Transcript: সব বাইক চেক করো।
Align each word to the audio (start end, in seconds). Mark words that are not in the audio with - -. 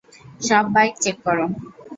সব 0.47 0.65
বাইক 0.75 0.93
চেক 1.03 1.17
করো। 1.25 1.45